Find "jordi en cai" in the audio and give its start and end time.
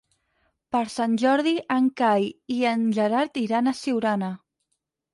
1.25-2.27